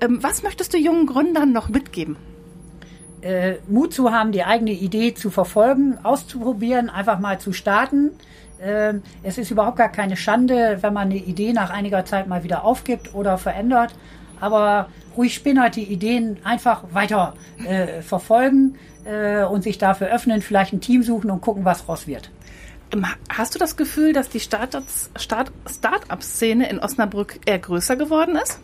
Ähm, 0.01 0.23
was 0.23 0.43
möchtest 0.43 0.73
du 0.73 0.79
jungen 0.79 1.05
Gründern 1.05 1.53
noch 1.53 1.69
mitgeben? 1.69 2.17
Äh, 3.25 3.55
Mut 3.69 3.95
zu 3.95 4.13
haben, 4.13 4.33
die 4.33 4.45
eigene 4.45 4.73
Idee 4.73 5.15
zu 5.15 5.31
verfolgen, 5.31 5.99
auszuprobieren, 6.03 6.91
einfach 6.91 7.19
mal 7.19 7.41
zu 7.41 7.53
starten 7.53 8.11
ähm, 8.65 9.03
es 9.23 9.39
ist 9.39 9.51
überhaupt 9.51 9.77
gar 9.77 9.91
keine 9.91 10.17
Schande, 10.17 10.79
wenn 10.81 10.95
man 10.95 11.11
eine 11.11 11.17
Idee 11.17 11.53
nach 11.53 11.71
einiger 11.71 12.05
Zeit 12.05 12.29
mal 12.29 12.45
wieder 12.45 12.65
aufgibt 12.65 13.15
oder 13.15 13.37
verändert. 13.37 13.93
Aber 14.41 14.89
ruhig 15.17 15.35
spinnert 15.35 15.75
die 15.77 15.85
Ideen 15.85 16.39
einfach 16.45 16.83
weiter 16.93 17.35
äh, 17.67 18.03
verfolgen 18.03 18.77
äh, 19.05 19.45
und 19.45 19.63
sich 19.63 19.79
dafür 19.79 20.09
öffnen, 20.09 20.43
vielleicht 20.43 20.73
ein 20.73 20.81
Team 20.81 21.03
suchen 21.03 21.31
und 21.31 21.41
gucken, 21.41 21.65
was 21.65 21.89
raus 21.89 22.07
wird. 22.07 22.31
Ähm, 22.93 23.07
hast 23.29 23.55
du 23.55 23.59
das 23.59 23.77
Gefühl, 23.77 24.13
dass 24.13 24.29
die 24.29 24.41
Start-up-Szene 24.41 26.69
in 26.69 26.79
Osnabrück 26.79 27.41
eher 27.47 27.59
größer 27.59 27.97
geworden 27.97 28.37
ist? 28.37 28.61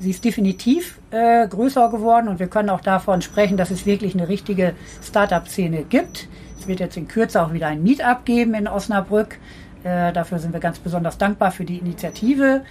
Sie 0.00 0.10
ist 0.10 0.24
definitiv 0.24 0.98
äh, 1.10 1.46
größer 1.46 1.90
geworden 1.90 2.28
und 2.28 2.38
wir 2.38 2.46
können 2.46 2.70
auch 2.70 2.80
davon 2.80 3.20
sprechen, 3.20 3.58
dass 3.58 3.70
es 3.70 3.84
wirklich 3.84 4.14
eine 4.14 4.28
richtige 4.28 4.74
Start-up-Szene 5.02 5.82
gibt. 5.82 6.26
Es 6.58 6.66
wird 6.66 6.80
jetzt 6.80 6.96
in 6.96 7.06
Kürze 7.06 7.42
auch 7.42 7.52
wieder 7.52 7.66
ein 7.66 7.82
Meetup 7.82 8.24
geben 8.24 8.54
in 8.54 8.66
Osnabrück. 8.66 9.38
Äh, 9.84 10.12
dafür 10.14 10.38
sind 10.38 10.54
wir 10.54 10.60
ganz 10.60 10.78
besonders 10.78 11.18
dankbar 11.18 11.52
für 11.52 11.66
die 11.66 11.76
Initiative. 11.76 12.64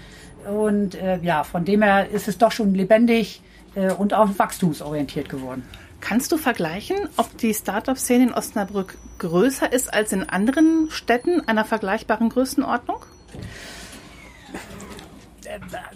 Und 0.51 0.95
äh, 0.95 1.19
ja, 1.21 1.43
von 1.43 1.65
dem 1.65 1.83
her 1.83 2.09
ist 2.09 2.27
es 2.27 2.39
doch 2.39 2.51
schon 2.51 2.73
lebendig 2.73 3.41
äh, 3.75 3.91
und 3.91 4.15
auch 4.15 4.27
wachstumsorientiert 4.37 5.29
geworden. 5.29 5.63
Kannst 6.01 6.31
du 6.31 6.37
vergleichen, 6.37 6.97
ob 7.17 7.37
die 7.37 7.53
Startup-Szene 7.53 8.23
in 8.23 8.33
Osnabrück 8.33 8.97
größer 9.19 9.71
ist 9.71 9.93
als 9.93 10.13
in 10.13 10.27
anderen 10.27 10.87
Städten 10.89 11.47
einer 11.47 11.65
vergleichbaren 11.65 12.29
Größenordnung? 12.29 13.05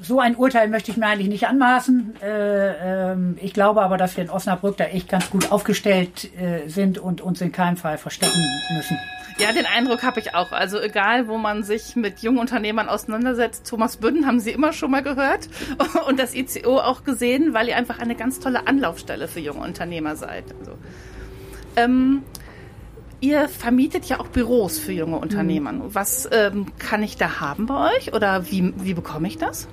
So 0.01 0.20
ein 0.20 0.36
Urteil 0.36 0.67
möchte 0.67 0.91
ich 0.91 0.98
mir 0.98 1.08
eigentlich 1.08 1.29
nicht 1.29 1.48
anmaßen. 1.48 2.15
Äh, 2.22 3.12
ähm, 3.12 3.38
ich 3.41 3.53
glaube 3.53 3.82
aber, 3.82 3.98
dass 3.98 4.17
wir 4.17 4.24
in 4.24 4.29
Osnabrück 4.29 4.77
da 4.77 4.86
echt 4.86 5.10
ganz 5.10 5.29
gut 5.29 5.51
aufgestellt 5.51 6.29
äh, 6.38 6.67
sind 6.67 6.98
und 6.98 7.22
uns 7.22 7.41
in 7.41 7.51
keinem 7.51 7.77
Fall 7.77 7.98
verstecken 7.98 8.43
müssen. 8.75 8.98
Ja, 9.39 9.51
den 9.51 9.65
Eindruck 9.65 10.03
habe 10.03 10.20
ich 10.20 10.36
auch. 10.36 10.51
Also 10.51 10.79
egal, 10.79 11.27
wo 11.27 11.38
man 11.38 11.63
sich 11.63 11.96
mit 11.96 12.20
jungen 12.20 12.38
Unternehmern 12.38 12.88
auseinandersetzt, 12.88 13.67
Thomas 13.67 13.98
Bünden 13.98 14.27
haben 14.27 14.39
Sie 14.39 14.51
immer 14.51 14.74
schon 14.74 14.91
mal 14.91 15.01
gehört 15.01 15.50
und 16.08 16.20
das 16.20 16.36
ICO 16.36 16.79
auch 16.79 17.03
gesehen, 17.03 17.53
weil 17.53 17.67
ihr 17.67 17.75
einfach 17.75 18.00
eine 18.00 18.15
ganz 18.15 18.39
tolle 18.39 18.67
Anlaufstelle 18.67 19.27
für 19.27 19.39
junge 19.39 19.62
Unternehmer 19.62 20.15
seid. 20.15 20.46
Also, 20.60 20.77
ähm, 21.75 22.22
ihr 23.24 23.48
vermietet 23.48 24.06
ja 24.06 24.20
auch 24.20 24.27
Büros 24.27 24.77
für 24.77 24.92
junge 24.92 25.18
Unternehmer. 25.18 25.72
Mhm. 25.72 25.96
Was 25.96 26.27
ähm, 26.32 26.68
kann 26.77 27.01
ich 27.01 27.15
da 27.15 27.39
haben 27.39 27.65
bei 27.65 27.96
euch 27.96 28.13
oder 28.13 28.51
wie, 28.51 28.74
wie 28.77 28.94
bekomme 28.94 29.27
ich 29.27 29.38
das? 29.38 29.68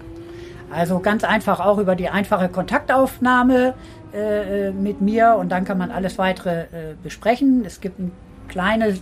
Also 0.70 1.00
ganz 1.00 1.24
einfach 1.24 1.58
auch 1.58 1.78
über 1.78 1.96
die 1.96 2.08
einfache 2.08 2.48
Kontaktaufnahme 2.48 3.74
äh, 4.14 4.70
mit 4.70 5.00
mir 5.00 5.34
und 5.36 5.50
dann 5.50 5.64
kann 5.64 5.78
man 5.78 5.90
alles 5.90 6.16
weitere 6.16 6.60
äh, 6.60 6.66
besprechen. 7.02 7.64
Es 7.66 7.80
gibt 7.80 7.98
ein 7.98 8.12
kleine, 8.46 8.96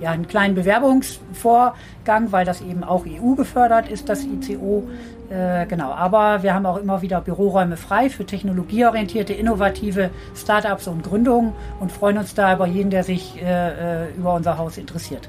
ja, 0.00 0.10
einen 0.12 0.28
kleinen 0.28 0.54
Bewerbungsvorgang, 0.54 2.30
weil 2.30 2.44
das 2.44 2.60
eben 2.60 2.84
auch 2.84 3.04
EU 3.06 3.34
gefördert 3.34 3.88
ist, 3.88 4.08
das 4.08 4.24
ICO. 4.24 4.88
Äh, 5.30 5.66
genau, 5.66 5.92
aber 5.92 6.42
wir 6.42 6.54
haben 6.54 6.66
auch 6.66 6.76
immer 6.76 7.02
wieder 7.02 7.20
Büroräume 7.20 7.76
frei 7.76 8.10
für 8.10 8.26
technologieorientierte, 8.26 9.32
innovative 9.32 10.10
Startups 10.34 10.88
und 10.88 11.04
Gründungen 11.04 11.52
und 11.78 11.92
freuen 11.92 12.18
uns 12.18 12.34
da 12.34 12.52
über 12.52 12.66
jeden, 12.66 12.90
der 12.90 13.04
sich 13.04 13.40
äh, 13.40 14.06
äh 14.06 14.14
über 14.16 14.34
unser 14.34 14.58
Haus 14.58 14.76
interessiert. 14.76 15.28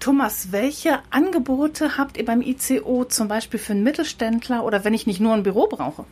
Thomas, 0.00 0.50
welche 0.50 0.98
Angebote 1.10 1.96
habt 1.96 2.16
ihr 2.16 2.24
beim 2.24 2.42
ICO 2.42 3.04
zum 3.04 3.28
Beispiel 3.28 3.60
für 3.60 3.72
einen 3.74 3.84
Mittelständler 3.84 4.64
oder 4.64 4.84
wenn 4.84 4.94
ich 4.94 5.06
nicht 5.06 5.20
nur 5.20 5.34
ein 5.34 5.44
Büro 5.44 5.68
brauche? 5.68 6.04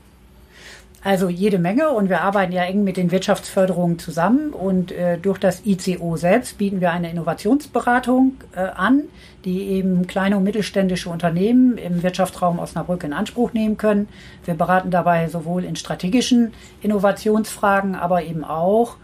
Also 1.05 1.29
jede 1.29 1.61
Menge 1.61 1.91
und 1.91 2.09
wir 2.09 2.23
arbeiten 2.23 2.53
ja 2.53 2.65
eng 2.65 2.83
mit 2.83 2.97
den 2.97 3.13
Wirtschaftsförderungen 3.13 4.01
zusammen 4.01 4.51
und 4.53 4.91
äh, 4.91 5.17
durch 5.17 5.39
das 5.39 5.65
ICO 5.65 6.17
selbst 6.17 6.59
bieten 6.59 6.81
wir 6.81 6.91
eine 6.91 7.09
Innovationsberatung 7.09 8.33
äh, 8.57 8.61
an, 8.61 9.05
die 9.45 9.69
eben 9.69 10.09
kleine 10.09 10.37
und 10.37 10.43
mittelständische 10.43 11.09
Unternehmen 11.09 11.79
im 11.79 12.03
Wirtschaftsraum 12.03 12.59
Osnabrück 12.59 13.05
in 13.05 13.13
Anspruch 13.13 13.53
nehmen 13.53 13.77
können. 13.77 14.09
Wir 14.45 14.55
beraten 14.55 14.91
dabei 14.91 15.29
sowohl 15.29 15.63
in 15.63 15.77
strategischen 15.77 16.53
Innovationsfragen, 16.83 17.95
aber 17.95 18.25
eben 18.25 18.43
auch 18.43 18.97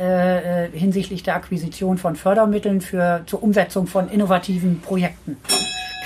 äh, 0.00 0.64
äh 0.64 0.70
hinsichtlich 0.72 1.22
der 1.22 1.36
Akquisition 1.36 1.98
von 1.98 2.16
Fördermitteln 2.16 2.80
für 2.80 3.24
zur 3.26 3.42
Umsetzung 3.42 3.86
von 3.86 4.08
innovativen 4.08 4.80
Projekten. 4.80 5.36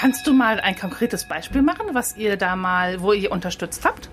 Kannst 0.00 0.26
du 0.26 0.32
mal 0.32 0.58
ein 0.58 0.76
konkretes 0.76 1.28
Beispiel 1.28 1.62
machen, 1.62 1.87
was 1.92 2.16
ihr 2.16 2.37
da 2.37 2.56
mal, 2.56 3.00
wo 3.00 3.12
ihr 3.12 3.30
unterstützt 3.30 3.84
habt? 3.84 4.10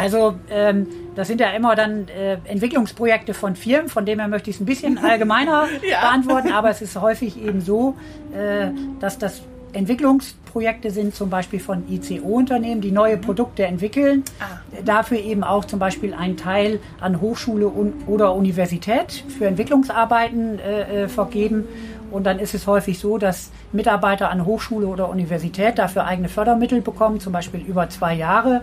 Also 0.00 0.34
ähm, 0.48 0.86
das 1.14 1.28
sind 1.28 1.42
ja 1.42 1.50
immer 1.50 1.76
dann 1.76 2.08
äh, 2.08 2.38
Entwicklungsprojekte 2.44 3.34
von 3.34 3.54
Firmen, 3.54 3.90
von 3.90 4.06
dem 4.06 4.18
her 4.18 4.28
möchte 4.28 4.48
ich 4.48 4.56
es 4.56 4.62
ein 4.62 4.64
bisschen 4.64 4.96
allgemeiner 5.04 5.66
ja. 5.86 6.00
beantworten, 6.00 6.52
aber 6.52 6.70
es 6.70 6.80
ist 6.80 6.98
häufig 6.98 7.38
eben 7.38 7.60
so, 7.60 7.94
äh, 8.34 8.70
dass 8.98 9.18
das 9.18 9.42
Entwicklungsprojekt 9.74 10.39
Projekte 10.50 10.90
sind 10.90 11.14
zum 11.14 11.30
Beispiel 11.30 11.60
von 11.60 11.84
ICO-Unternehmen, 11.88 12.80
die 12.80 12.90
neue 12.90 13.16
Produkte 13.16 13.64
entwickeln. 13.64 14.24
Ah. 14.40 14.60
Dafür 14.84 15.18
eben 15.18 15.44
auch 15.44 15.64
zum 15.64 15.78
Beispiel 15.78 16.12
einen 16.12 16.36
Teil 16.36 16.80
an 17.00 17.20
Hochschule 17.20 17.68
oder 18.06 18.34
Universität 18.34 19.24
für 19.38 19.46
Entwicklungsarbeiten 19.46 20.58
äh, 20.58 21.04
äh, 21.04 21.08
vergeben. 21.08 21.64
Und 22.10 22.24
dann 22.24 22.38
ist 22.38 22.54
es 22.54 22.66
häufig 22.66 22.98
so, 22.98 23.18
dass 23.18 23.50
Mitarbeiter 23.72 24.30
an 24.30 24.44
Hochschule 24.44 24.86
oder 24.86 25.08
Universität 25.08 25.78
dafür 25.78 26.04
eigene 26.06 26.28
Fördermittel 26.28 26.80
bekommen, 26.80 27.20
zum 27.20 27.32
Beispiel 27.32 27.60
über 27.60 27.88
zwei 27.88 28.14
Jahre 28.14 28.62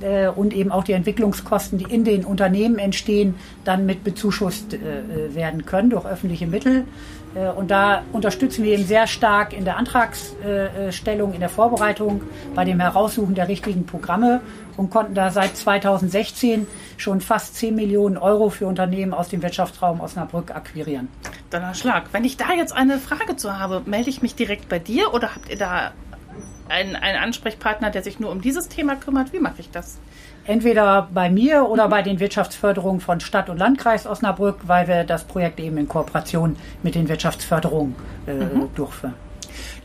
äh, 0.00 0.28
und 0.28 0.54
eben 0.54 0.70
auch 0.70 0.84
die 0.84 0.92
Entwicklungskosten, 0.92 1.78
die 1.78 1.92
in 1.92 2.04
den 2.04 2.24
Unternehmen 2.24 2.78
entstehen, 2.78 3.34
dann 3.64 3.86
mit 3.86 4.04
bezuschusst 4.04 4.74
äh, 4.74 5.34
werden 5.34 5.66
können 5.66 5.90
durch 5.90 6.06
öffentliche 6.06 6.46
Mittel. 6.46 6.84
Und 7.56 7.72
da 7.72 8.02
unterstützen 8.12 8.62
wir 8.62 8.74
eben 8.74 8.84
sehr 8.84 9.08
stark 9.08 9.52
in 9.52 9.64
der 9.64 9.76
Antragsstellung, 9.76 11.23
in 11.32 11.40
der 11.40 11.48
Vorbereitung, 11.48 12.22
bei 12.54 12.64
dem 12.64 12.80
Heraussuchen 12.80 13.34
der 13.34 13.48
richtigen 13.48 13.86
Programme 13.86 14.40
und 14.76 14.90
konnten 14.90 15.14
da 15.14 15.30
seit 15.30 15.56
2016 15.56 16.66
schon 16.96 17.20
fast 17.20 17.56
10 17.56 17.74
Millionen 17.74 18.16
Euro 18.16 18.50
für 18.50 18.66
Unternehmen 18.66 19.14
aus 19.14 19.28
dem 19.28 19.42
Wirtschaftsraum 19.42 20.00
Osnabrück 20.00 20.50
akquirieren. 20.54 21.08
Schlag. 21.74 22.04
Wenn 22.12 22.24
ich 22.24 22.36
da 22.36 22.52
jetzt 22.56 22.74
eine 22.74 22.98
Frage 22.98 23.36
zu 23.36 23.58
habe, 23.58 23.82
melde 23.86 24.10
ich 24.10 24.22
mich 24.22 24.34
direkt 24.34 24.68
bei 24.68 24.78
dir 24.78 25.14
oder 25.14 25.34
habt 25.34 25.48
ihr 25.48 25.56
da 25.56 25.92
einen, 26.68 26.96
einen 26.96 27.18
Ansprechpartner, 27.18 27.90
der 27.90 28.02
sich 28.02 28.18
nur 28.18 28.30
um 28.30 28.40
dieses 28.40 28.68
Thema 28.68 28.96
kümmert? 28.96 29.32
Wie 29.32 29.40
mache 29.40 29.60
ich 29.60 29.70
das? 29.70 29.98
Entweder 30.46 31.08
bei 31.12 31.30
mir 31.30 31.68
oder 31.68 31.88
bei 31.88 32.02
den 32.02 32.20
Wirtschaftsförderungen 32.20 33.00
von 33.00 33.20
Stadt 33.20 33.48
und 33.48 33.58
Landkreis 33.58 34.06
Osnabrück, 34.06 34.60
weil 34.66 34.88
wir 34.88 35.04
das 35.04 35.24
Projekt 35.24 35.58
eben 35.60 35.78
in 35.78 35.88
Kooperation 35.88 36.56
mit 36.82 36.94
den 36.94 37.08
Wirtschaftsförderungen 37.08 37.94
äh, 38.26 38.34
mhm. 38.34 38.68
durchführen. 38.74 39.14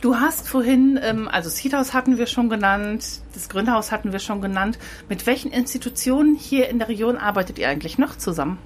Du 0.01 0.15
hast 0.15 0.47
vorhin, 0.47 0.99
ähm, 1.01 1.27
also 1.27 1.49
Seedhaus 1.49 1.93
hatten 1.93 2.17
wir 2.17 2.27
schon 2.27 2.49
genannt, 2.49 3.21
das 3.33 3.49
Gründerhaus 3.49 3.91
hatten 3.91 4.11
wir 4.11 4.19
schon 4.19 4.41
genannt. 4.41 4.79
Mit 5.07 5.25
welchen 5.25 5.51
Institutionen 5.51 6.35
hier 6.35 6.69
in 6.69 6.79
der 6.79 6.89
Region 6.89 7.17
arbeitet 7.17 7.59
ihr 7.59 7.69
eigentlich 7.69 7.97
noch 7.97 8.17
zusammen? 8.17 8.57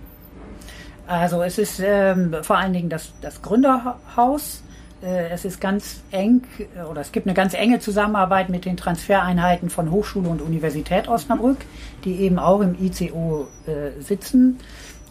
Also 1.08 1.44
es 1.44 1.58
ist 1.58 1.82
ähm, 1.84 2.36
vor 2.44 2.58
allen 2.58 2.74
Dingen 2.74 2.90
das, 2.90 3.14
das 3.22 3.42
Gründerhaus. 3.42 4.64
Äh, 5.04 5.30
es 5.30 5.44
ist 5.44 5.60
ganz 5.60 6.02
eng 6.12 6.44
oder 6.90 7.02
es 7.02 7.12
gibt 7.12 7.28
eine 7.28 7.34
ganz 7.34 7.54
enge 7.54 7.80
Zusammenarbeit 7.80 8.50
mit 8.50 8.66
den 8.66 8.78
Transfereinheiten 8.78 9.70
von 9.70 9.92
Hochschule 9.92 10.30
und 10.30 10.42
Universität 10.42 11.08
Osnabrück, 11.08 11.58
die 12.06 12.22
eben 12.22 12.40
auch 12.40 12.62
im 12.62 12.76
ICO 12.80 13.48
äh, 13.68 14.02
sitzen. 14.02 14.60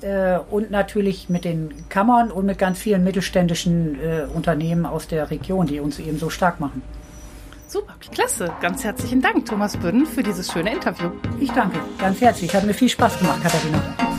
Äh, 0.02 0.38
und 0.50 0.70
natürlich 0.70 1.28
mit 1.28 1.44
den 1.44 1.88
Kammern 1.88 2.30
und 2.30 2.46
mit 2.46 2.58
ganz 2.58 2.78
vielen 2.78 3.04
mittelständischen 3.04 3.98
äh, 4.00 4.24
Unternehmen 4.32 4.86
aus 4.86 5.06
der 5.08 5.30
Region, 5.30 5.66
die 5.66 5.80
uns 5.80 5.98
eben 5.98 6.18
so 6.18 6.30
stark 6.30 6.60
machen. 6.60 6.82
Super, 7.68 7.94
klasse. 8.12 8.52
Ganz 8.60 8.84
herzlichen 8.84 9.22
Dank, 9.22 9.46
Thomas 9.46 9.76
Bünden, 9.76 10.04
für 10.04 10.22
dieses 10.22 10.52
schöne 10.52 10.74
Interview. 10.74 11.10
Ich 11.40 11.50
danke, 11.52 11.78
ganz 11.98 12.20
herzlich. 12.20 12.54
Hat 12.54 12.64
mir 12.64 12.74
viel 12.74 12.90
Spaß 12.90 13.18
gemacht, 13.18 13.42
Katharina. 13.42 14.11